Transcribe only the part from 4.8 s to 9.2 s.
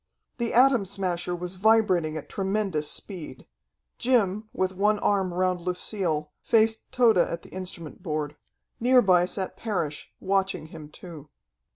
arm round Lucille, faced Tode at the instrument board. Near